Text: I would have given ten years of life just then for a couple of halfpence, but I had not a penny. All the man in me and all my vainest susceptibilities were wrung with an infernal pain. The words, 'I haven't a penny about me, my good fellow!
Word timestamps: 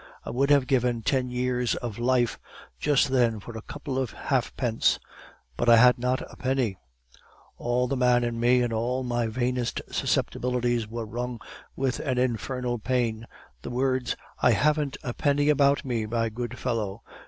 I 0.25 0.31
would 0.31 0.49
have 0.49 0.65
given 0.65 1.03
ten 1.03 1.29
years 1.29 1.75
of 1.75 1.99
life 1.99 2.39
just 2.79 3.09
then 3.09 3.39
for 3.39 3.55
a 3.55 3.61
couple 3.61 3.99
of 3.99 4.13
halfpence, 4.13 4.97
but 5.55 5.69
I 5.69 5.77
had 5.77 5.99
not 5.99 6.23
a 6.27 6.35
penny. 6.35 6.79
All 7.59 7.87
the 7.87 7.95
man 7.95 8.23
in 8.23 8.39
me 8.39 8.63
and 8.63 8.73
all 8.73 9.03
my 9.03 9.27
vainest 9.27 9.79
susceptibilities 9.91 10.87
were 10.87 11.05
wrung 11.05 11.39
with 11.75 11.99
an 11.99 12.17
infernal 12.17 12.79
pain. 12.79 13.27
The 13.61 13.69
words, 13.69 14.15
'I 14.41 14.53
haven't 14.53 14.97
a 15.03 15.13
penny 15.13 15.49
about 15.49 15.85
me, 15.85 16.07
my 16.07 16.29
good 16.29 16.57
fellow! 16.57 17.03